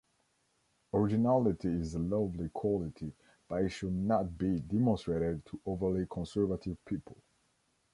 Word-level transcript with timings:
Originality 0.95 1.67
is 1.69 1.93
a 1.93 1.99
lovely 1.99 2.49
quality, 2.49 3.13
but 3.47 3.61
it 3.61 3.69
should 3.69 3.93
not 3.93 4.35
be 4.35 4.57
demonstrated 4.59 5.45
to 5.45 5.61
overly 5.63 6.07
conservative 6.09 6.83
people. 6.85 7.17